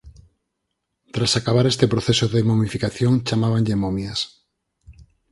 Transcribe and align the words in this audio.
Tras 1.13 1.37
acabar 1.39 1.65
este 1.67 1.85
proceso 1.93 2.25
de 2.33 2.41
momificación 2.49 3.13
chamábanlle 3.27 3.75
"momias". 3.83 4.19